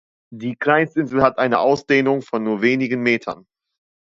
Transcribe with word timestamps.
Die 0.33 0.55
Kleinst-Insel 0.55 1.21
hat 1.21 1.37
eine 1.37 1.59
Ausdehnung 1.59 2.23
von 2.23 2.41
nur 2.43 2.63
wenigen 2.63 3.03
Metern. 3.03 3.45